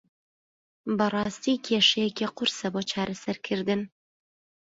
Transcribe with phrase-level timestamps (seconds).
[0.97, 3.81] بەڕاستی کێشەیەکی قورسە بۆ چارەسەرکردن.